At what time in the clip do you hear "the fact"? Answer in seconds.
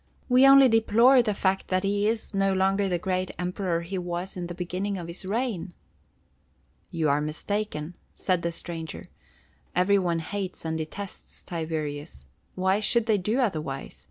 1.21-1.67